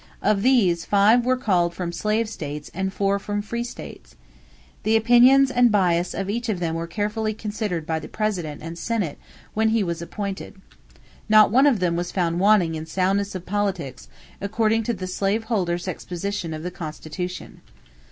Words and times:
Of 0.23 0.41
these, 0.41 0.83
five 0.83 1.25
were 1.27 1.37
called 1.37 1.75
from 1.75 1.91
slave 1.91 2.27
states 2.27 2.71
and 2.73 2.91
four 2.91 3.19
from 3.19 3.43
free 3.43 3.63
states. 3.63 4.15
The 4.81 4.95
opinions 4.95 5.51
and 5.51 5.71
bias 5.71 6.15
of 6.15 6.27
each 6.27 6.49
of 6.49 6.59
them 6.59 6.73
were 6.73 6.87
carefully 6.87 7.35
considered 7.35 7.85
by 7.85 7.99
the 7.99 8.07
President 8.07 8.63
and 8.63 8.79
Senate 8.79 9.19
when 9.53 9.69
he 9.69 9.83
was 9.83 10.01
appointed. 10.01 10.59
Not 11.29 11.51
one 11.51 11.67
of 11.67 11.79
them 11.81 11.95
was 11.95 12.11
found 12.11 12.39
wanting 12.39 12.73
in 12.73 12.87
soundness 12.87 13.35
of 13.35 13.45
politics, 13.45 14.07
according 14.41 14.81
to 14.85 14.93
the 14.95 15.05
slaveholder's 15.05 15.87
exposition 15.87 16.51
of 16.55 16.63
the 16.63 16.71
Constitution." 16.71 17.61